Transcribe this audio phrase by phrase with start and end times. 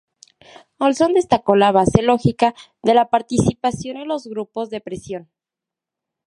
[0.79, 5.29] Olson destacó la base lógica de la participación en los grupos de presión.